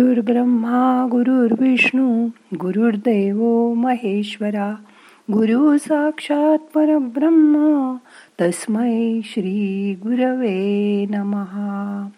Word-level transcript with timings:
ब्रह्मा 0.00 1.08
गुरुर्विष्णू 1.10 2.28
गुरुर्देव 2.60 3.72
महेश्वरा 3.74 4.74
गुरु 5.32 5.78
साक्षात 5.78 6.58
परब्रह्म 6.58 7.96
तस्मै 8.40 9.20
श्री 9.24 9.94
गुरवे 9.94 11.06
नमहा 11.10 12.08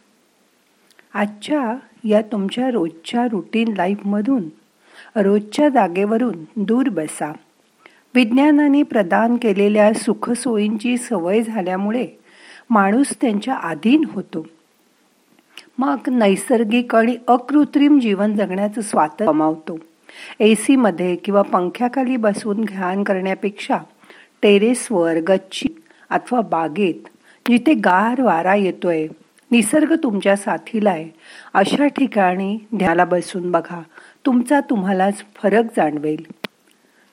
आजच्या 1.14 1.76
या 2.04 2.22
तुमच्या 2.22 2.71
रोजच्या 2.71 3.27
रुटीन 3.27 3.68
लाईफमधून 3.68 4.43
रोजच्या 5.16 5.68
जागेवरून 5.68 6.36
दूर 6.56 6.88
बसा. 6.88 7.32
विज्ञानाने 8.14 8.82
प्रदान 8.82 9.36
केलेल्या 9.36 9.93
सुखसोयींची 9.93 10.96
सवय 10.96 11.43
झाल्यामुळे 11.43 12.06
माणूस 12.70 13.16
त्यांच्या 13.20 13.54
अधीन 13.54 14.04
होतो. 14.12 14.46
मग 15.79 16.09
नैसर्गिक 16.09 16.95
आणि 16.95 17.16
अकृत्रिम 17.29 17.98
जीवन 17.98 18.36
जगण्याचं 18.36 18.80
स्वातंत्र्य 18.80 19.26
कमावतो 19.26 19.79
ए 20.40 20.54
सीमध्ये 20.54 21.16
किंवा 21.16 21.43
पंख्याखाली 21.43 22.16
बसून 22.16 22.61
ध्यान 22.61 23.03
करण्यापेक्षा 23.03 23.79
टेरेसवर 24.43 25.16
गच्ची 25.29 25.68
अथवा 26.11 26.40
बागेत 26.40 27.08
जिथे 27.49 27.75
गार 27.75 28.21
वारा 28.21 28.54
येतोय 28.54 29.07
निसर्ग 29.50 29.94
तुमच्या 30.02 30.36
साथीला 30.36 30.90
आहे 30.90 31.08
अशा 31.54 31.86
ठिकाणी 31.86 32.58
ध्याला 32.77 33.05
बसून 33.05 33.50
बघा. 33.50 33.83
तुमचा 34.27 34.61
तुम्हालाच 34.61 35.25
फरक 35.34 35.64
जाणवेल. 35.77 36.25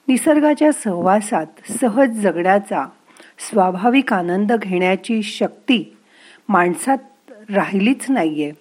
निसर्गाच्या 0.08 0.72
सहवासात 0.72 1.72
सहज 1.72 2.09
जगण्याचा 2.09 2.86
स्वाभाविक 3.50 4.14
आनंद 4.14 4.53
घेण्याची 4.53 5.23
शक्ती 5.23 5.98
माणसात 6.50 6.98
राहिलीच 7.54 8.05
नाहीये. 8.10 8.52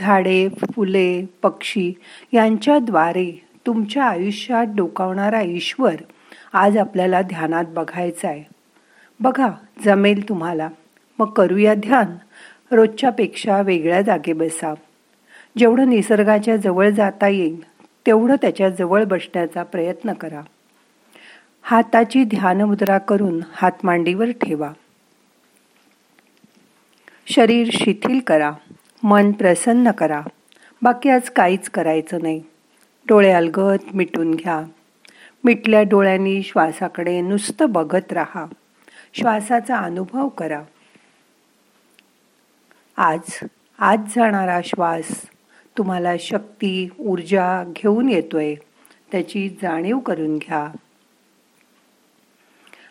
झाडे 0.00 0.48
फुले 0.48 1.24
पक्षी 1.42 1.92
यांच्याद्वारे 2.32 3.44
तुमच्या 3.66 4.04
आयुष्यात 4.04 4.66
डोकावणारा 4.76 5.40
ईश्वर 5.40 5.94
आज 6.52 6.76
आपल्याला 6.76 7.22
ध्यानात 7.22 7.64
बघायचा 7.68 8.28
आहे 8.28 8.44
बघा 9.20 9.48
जमेल 9.84 10.28
तुम्हाला. 10.28 10.68
मग 11.18 11.30
करूया 11.30 11.74
ध्यान. 11.74 12.06
रोजच्यापेक्षा 12.74 13.60
वेगळ्या 13.60 14.02
जागे 14.02 14.32
बसा. 14.32 14.74
जेवढं 15.58 15.90
निसर्गाच्या 15.90 16.56
जवळ 16.56 16.90
जाता 16.90 17.28
येईल 17.28 17.60
तेवढं 18.06 18.36
त्याच्याजवळ 18.36 19.04
बसण्याचा 19.04 19.62
प्रयत्न 19.62 20.12
करा. 20.12 20.40
हाताची 21.62 22.24
ध्यानमुद्रा 22.24 22.98
करून 22.98 23.40
हात 23.52 23.84
मांडीवर 23.84 24.30
ठेवा. 24.30 24.70
शरीर 27.26 27.68
शिथिल 27.72 28.20
करा 28.20 28.52
मन 29.02 29.32
प्रसन्न 29.32 29.90
करा. 29.90 30.22
बाकी 30.82 31.08
आज 31.08 31.30
काहीच 31.30 31.70
करायचं 31.70 32.18
नाही. 32.22 32.42
डोळे 33.08 33.32
अलगत 33.32 33.94
मिटून 33.94 34.34
घ्या. 34.34 34.62
मिटल्या 35.44 35.82
डोळ्यांनी 35.82 36.42
श्वासाकडे 36.42 37.20
नुसतं 37.20 37.72
बघत 37.72 38.12
राहा. 38.12 38.46
श्वासाचा 39.14 39.76
अनुभव 39.76 40.28
करा. 40.28 40.62
आज 42.96 43.40
आज 43.78 43.98
जाणारा 43.98 44.60
श्वास 44.64 45.22
तुम्हाला 45.78 46.12
शक्ती 46.20 46.88
ऊर्जा 46.98 47.64
घेऊन 47.64 48.08
येतोय. 48.08 48.54
त्याची 49.12 49.48
जाणीव 49.48 49.98
करून 49.98 50.38
घ्या. 50.38 50.68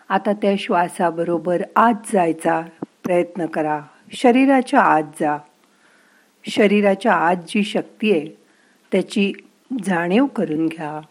आता 0.10 0.34
त्या 0.34 0.54
श्वासाबरोबर 0.60 1.62
आज 1.76 1.96
जायचा 2.14 2.62
प्रयत्न 3.04 3.46
करा. 3.46 3.80
शरीराच्या 4.16 4.82
आत 4.82 5.04
जा. 5.22 5.38
शरीराच्या 6.50 7.14
आत 7.14 7.36
जी 7.36 7.64
शक्ती 7.64 8.12
आहे 8.12 8.26
त्याची 8.92 9.34
जाणीव 9.84 10.26
करून 10.26 10.68
घ्या. 10.68 11.02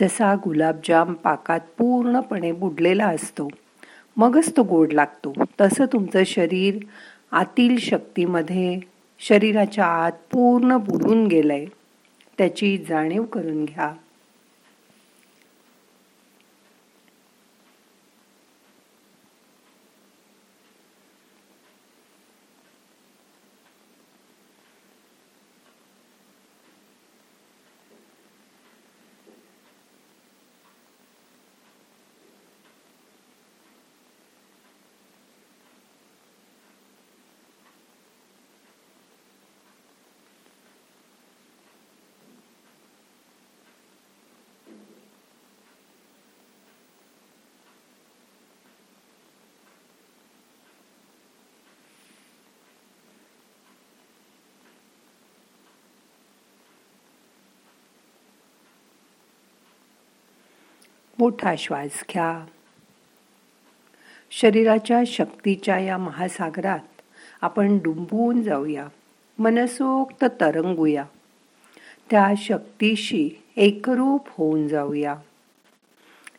जसा 0.00 0.34
गुलाबजाम 0.34 1.12
पाकात 1.12 1.60
पूर्णपणे 1.78 2.52
बुडलेला 2.52 3.06
असतो 3.06 3.48
मगच 4.16 4.56
तो 4.56 4.62
गोड 4.62 4.92
लागतो. 4.92 5.32
तसं 5.60 5.84
तुमचं 5.84 6.22
शरीर 6.26 6.78
आतील 7.32 7.78
शक्तीमध्ये 7.78 8.80
शरीराच्या 9.18 9.86
आत 9.86 10.12
पूर्ण 10.32 10.76
बुडून 10.76 11.26
गेलंय. 11.26 11.64
त्याची 12.38 12.78
जाणीव 12.88 13.24
करून 13.24 13.64
घ्या. 13.64 13.94
मोठा 61.18 61.54
श्वास 61.58 62.04
घ्या. 62.12 62.44
शरीराच्या 64.30 65.00
शक्तीच्या 65.06 65.78
या 65.78 65.98
महासागरात 65.98 67.00
आपण 67.40 67.78
डुंबून 67.78 68.42
जाऊया. 68.42 68.86
मनसोक्त 69.38 70.24
तरंगूया. 70.40 71.04
त्या 72.10 72.28
शक्तीशी 72.36 73.30
एकरूप 73.56 74.28
होऊन 74.28 74.68
जाऊया. 74.68 75.16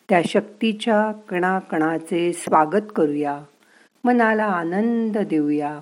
त्या 0.09 0.22
शक्तीच्या 0.28 1.12
कणाकणाचे 1.12 2.34
स्वागत 2.34 2.84
करूया. 2.96 3.44
मनाला 4.03 4.46
आनंद 4.46 5.18
देऊया. 5.18 5.80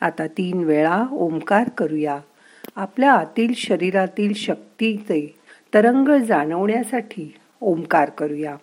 आता 0.00 0.26
तीन 0.26 0.64
वेळा 0.64 1.04
ओंकार 1.12 1.68
करूया. 1.68 2.18
आपल्या 2.76 3.12
आतील 3.12 3.52
शरीरातील 3.56 4.34
शक्तीचे 4.34 5.34
तरंग 5.74 6.08
जाणवण्यासाठी 6.24 7.34
ओंकार 7.60 8.10
करूया. 8.10 8.56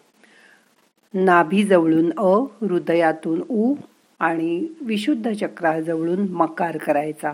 नाभीजवळून 1.13 2.11
अ 2.17 2.43
हृदयातून 2.61 3.41
उ 3.49 3.73
आणि 4.19 4.67
विशुद्ध 4.81 5.31
चक्राजवळून 5.31 6.27
मकार 6.29 6.77
करायचा. 6.77 7.33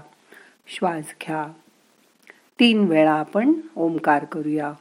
श्वास 0.68 1.14
घ्या. 1.28 1.46
तीन 2.60 2.84
वेळा 2.84 3.14
आपण 3.14 3.54
ओंकार 3.76 4.26
करूया. 4.26 4.74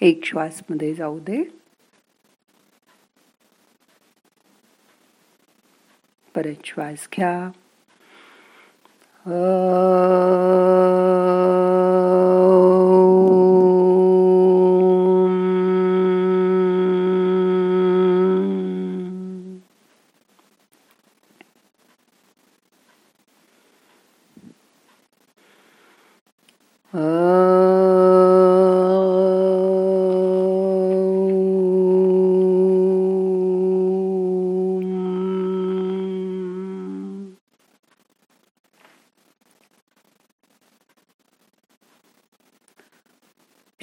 एक 0.00 0.24
श्वासमध्ये 0.24 0.94
जाऊ 0.94 1.18
दे. 1.18 1.42
परत 6.36 6.54
श्वास 6.64 7.08
घ्या. 7.16 7.50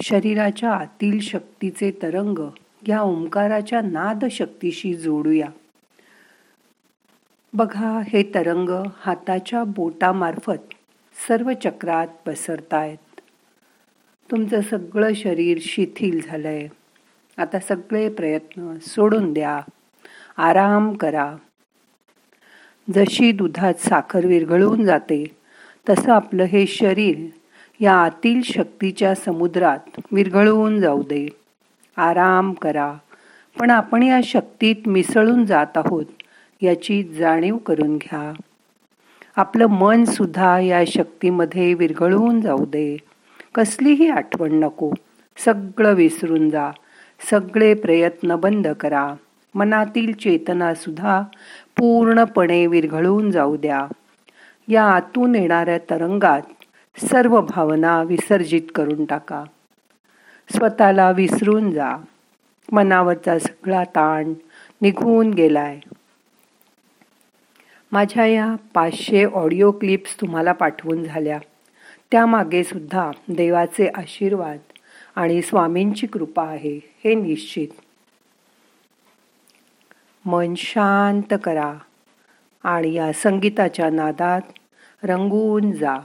शरीराच्या 0.08 0.70
आतील 0.70 1.20
शक्तीचे 1.20 1.90
तरंग 1.90 2.50
या 2.88 3.00
ओंकाराच्या 3.00 3.80
नाद 3.80 4.24
शक्तीशी 4.30 4.94
जोडूया. 4.94 5.48
बघा 7.54 8.00
हे 8.08 8.22
तरंग 8.22 8.68
हाताच्या 9.00 9.64
बोटामार्फत 9.64 10.74
सर्व 11.28 11.52
चक्रात 11.64 12.06
पसरतायत. 12.26 13.20
तुमचं 14.30 14.60
सगळं 14.60 15.14
शरीर 15.14 15.58
शिथिल 15.60 16.20
झालंय. 16.26 16.68
आता 17.36 17.58
सगळे 17.58 18.08
प्रयत्न 18.08 18.78
सोडून 18.78 19.32
द्या. 19.32 19.60
आराम 20.36 20.92
करा. 20.92 21.36
जशी 22.94 23.32
दुधात 23.32 23.74
साखर 23.74 24.26
विरघळून 24.26 24.84
जाते 24.84 25.36
तसं 25.88 26.12
आपलं 26.12 26.42
हे 26.42 26.66
शरीर 26.66 27.16
या 27.80 27.94
आतील 27.94 28.42
शक्तीच्या 28.42 29.14
समुद्रात 29.14 30.00
विरघळवून 30.12 30.80
जाऊ 30.80 31.02
दे. 31.02 31.28
आराम 31.96 32.52
करा. 32.52 32.94
पण 33.58 33.70
आपण 33.70 34.02
या 34.02 34.20
शक्तीत 34.24 34.76
मिसळून 34.86 35.44
जात 35.44 35.66
आहोत 35.76 36.04
याची 36.62 37.02
जाणीव 37.02 37.56
करून 37.56 37.96
घ्या. 37.96 38.32
आपलं 39.36 39.66
मन 39.66 40.04
सुद्धा 40.04 40.58
या 40.58 40.84
शक्तीमध्ये 40.86 41.74
विरघळून 41.74 42.40
जाऊ 42.40 42.66
दे. 42.66 42.96
कसलीही 43.54 44.08
आठवण 44.10 44.52
नको. 44.52 44.92
सगळं 45.44 45.94
विसरून 45.94 46.50
जा. 46.50 46.70
सगळे 47.30 47.74
प्रयत्न 47.74 48.36
बंद 48.36 48.68
करा. 48.68 49.14
मनातील 49.54 50.12
चेतना 50.12 50.74
सुद्धा 50.74 51.22
पूर्णपणे 51.76 52.66
विरघळून 52.66 53.30
जाऊ 53.30 53.56
द्या. 53.56 53.86
या 54.68 54.84
आतून 54.84 55.34
येणाऱ्या 55.34 55.78
तरंगात 55.78 56.42
सर्व 56.98 57.40
भावना 57.40 58.02
विसर्जित 58.02 58.62
करून 58.74 59.04
टाका. 59.04 59.44
स्वतःला 60.50 61.10
विसरून 61.10 61.72
जा. 61.72 61.96
मनावरचा 62.72 63.38
सगळा 63.38 63.84
ताण 63.84 64.34
निघून 64.82 65.30
गेलाय. 65.30 65.80
माझ्या 67.92 68.26
या 68.26 68.54
पाचशे 68.74 69.24
ऑडिओ 69.24 69.70
क्लिप्स 69.70 70.20
तुम्हाला 70.20 70.52
पाठवून 70.52 71.04
झाल्या. 71.04 71.38
त्यामागे 72.10 72.64
सुद्धा 72.64 73.10
देवाचे 73.28 73.88
आशीर्वाद 73.94 74.58
आणि 75.16 75.42
स्वामींची 75.42 76.06
कृपा 76.06 76.44
आहे 76.44 76.80
हे 77.04 77.14
निश्चित. 77.14 77.68
मन 80.24 80.54
शांत 80.56 81.34
करा 81.44 81.74
आणि 82.64 82.94
या 82.94 83.12
संगीताच्या 83.12 83.90
नादात 83.90 84.40
रंगून 85.02 85.72
जा. 85.72 85.96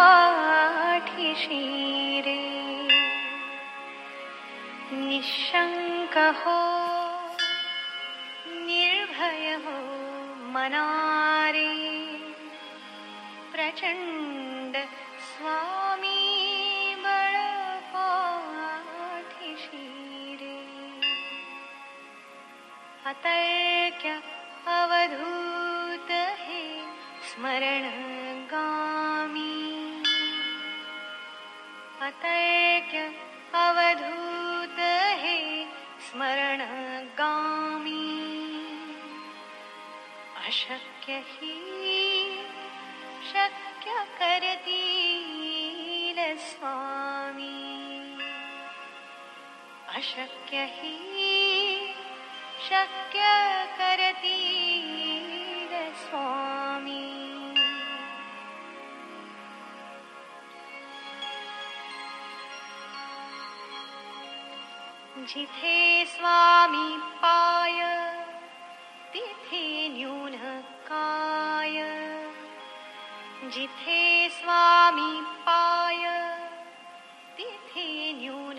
निशङ्कः 5.03 6.43
निर्भय 8.71 9.47
मना 10.55 10.82
रे 11.56 11.71
प्रचण्ड 13.53 14.75
स्वामी 15.29 16.19
मृपाठिशीरे 17.05 18.19
अतक्य 23.12 24.21
अवधू 24.79 25.60
स्मरण 27.31 27.85
गामी 28.50 29.50
अतैक्य 32.06 33.03
अवधूत 33.59 34.81
हे 35.21 35.37
स्मरण 36.09 36.65
गामी 37.19 38.03
अशक्य 40.47 41.21
हि 41.29 41.55
शक्य 43.31 44.05
करतील 44.19 46.21
स्वामी। 46.50 47.56
अशक्य 49.97 50.67
हि 50.75 50.94
शक्य 52.69 53.35
करतील 53.79 55.73
स्वामी। 56.05 56.50
जिथे 65.31 66.05
स्वामी 66.11 66.97
पाय 67.23 67.81
तिथे 69.13 69.63
न्यून 69.89 70.32
काय 70.87 71.77
जिथे 73.55 74.29
स्वामी 74.39 75.20
पाय 75.46 76.05
तिथे 77.37 77.87
न्यून 78.20 78.58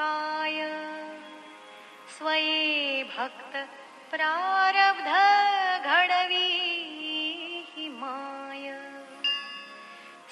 काय 0.00 0.58
स्वये 2.18 3.02
भक्त 3.16 3.56
प्रारब्ध 4.10 5.08
घडवी 5.86 6.48
माय। 8.00 8.70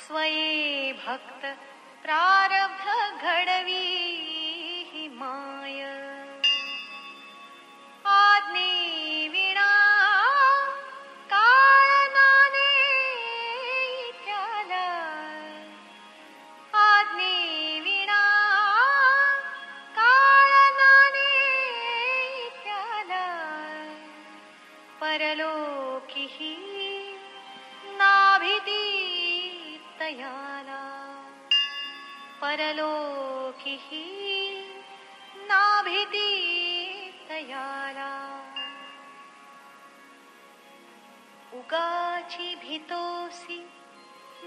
स्वये 0.06 0.92
भक्त 1.06 1.46
प्रारब्ध 2.02 2.86
घडवी 3.22 4.25
ी 41.72 43.56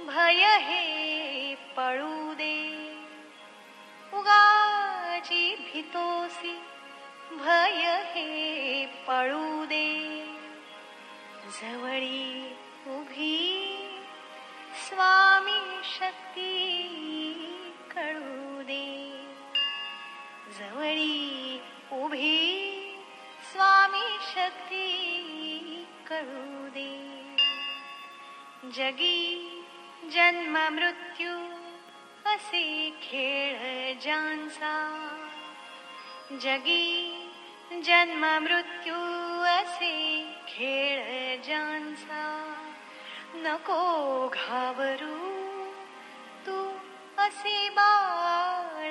भय 0.08 0.44
हे 0.66 1.56
पळुदे 1.78 2.60
उगाचिभितोऽसि 4.18 5.24
भय 7.32 7.84
हे 8.14 8.86
पळुदे 9.08 9.90
जवळी 11.60 12.24
उभी 12.96 13.38
स्वामी 14.86 15.62
शक्ति 15.98 16.56
जवळी 20.60 20.99
जगी 28.76 29.22
जन्म 30.14 30.58
मृत्यू, 30.72 31.32
असे 32.30 32.90
खेळ 33.04 33.94
ज्यांचा 34.02 34.74
जगी 36.42 37.14
जन्म 37.86 38.26
मृत्यू, 38.42 38.96
असे 39.44 39.96
खेळ 40.48 41.42
ज्यांचा 41.42 42.24
नको 43.36 43.82
घाबरू, 44.28 45.18
तू 46.46 46.70
असे 47.18 47.70
बाळ 47.70 48.88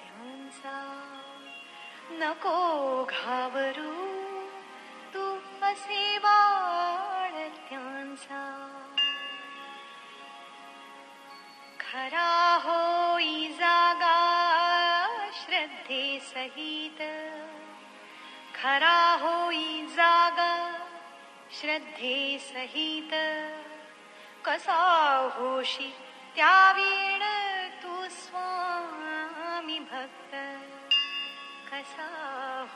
त्यांचा 0.00 0.78
नको 2.10 2.58
घाबरू, 3.04 3.92
तू 5.14 5.34
असे 5.66 6.18
बाळ 6.18 6.33
खरा 11.94 12.60
होई 12.64 13.48
जागा 13.48 14.16
श्रद्धे 15.32 16.20
सहित। 16.22 16.98
खरा 18.54 19.12
होई 19.20 19.86
जागा 19.86 20.86
श्रद्धे 21.50 22.38
सहित। 22.38 23.14
कसा 24.44 24.80
होशी 25.36 25.94
त्या 26.36 26.72
वेळ 26.72 27.22
तू 27.82 28.08
स्वामी 28.10 29.78
भक्त। 29.78 30.34
कसा 31.70 32.10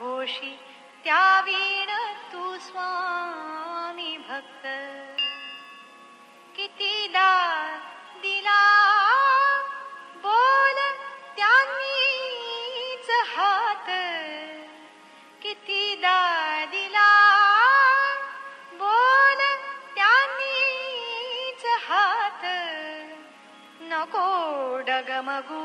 होशी 0.01 0.59
त्या 1.05 1.41
वेळ 1.41 1.91
तू 2.33 2.59
स्वामी 2.59 4.17
भक्त। 4.17 4.67
कितीदा 6.57 7.35
डगमगू 24.87 25.63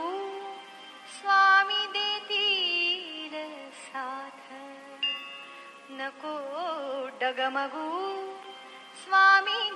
स्वामी 1.07 1.85
देतील 1.87 3.35
साथ। 3.71 4.39
नको 5.91 6.35
डगमगू 7.21 7.89
स्वामी 9.03 9.71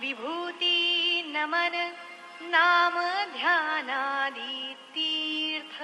विभूती 0.00 0.78
नमन 1.26 1.92
नाम 2.42 2.98
ध्यानादी 3.32 4.74
तीर्थ। 4.74 5.82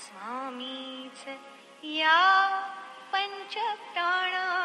स्वामी 0.00 1.10
च 1.16 1.28
या 1.82 2.18
पञ्चप्राणा 3.12 4.55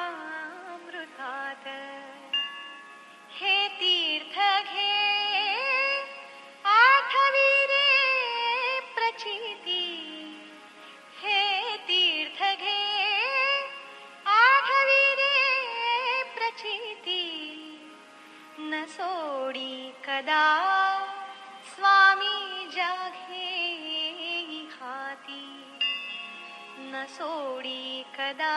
सोडी 27.10 28.03
कदा? 28.17 28.55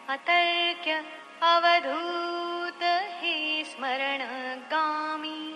अतर्क्य 0.08 1.00
अवधूत 1.42 2.82
हे 3.20 3.64
स्मरण 3.64 4.20
गामी 4.58 5.54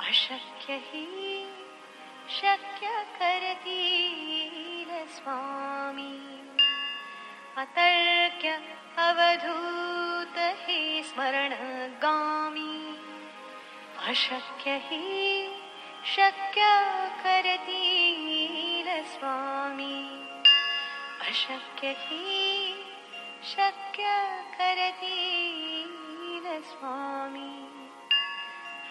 अशक्य 0.00 0.76
हि 0.76 1.44
शक्य 2.28 2.86
करतील 3.20 5.06
स्वामी। 5.06 6.18
अतर्क्य 7.56 8.50
अवधूत 8.96 10.38
हे 10.38 11.02
स्मरण 11.02 11.52
अशक्य 14.08 14.78
हि 14.82 15.48
शक्य 16.16 16.62
करतील 17.24 19.04
स्वामी. 19.04 20.24
अशक्य 21.20 21.92
ही 21.96 22.74
शक्य 23.42 24.36
करतील 24.58 26.62
स्वामी. 26.62 27.88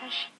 अश- 0.02 0.34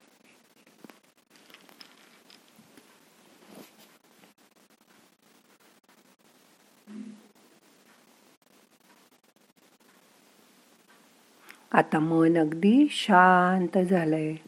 आता 11.72 11.98
मन 11.98 12.36
अगदी 12.36 12.88
शांत 12.90 13.78
झालंय. 13.78 14.47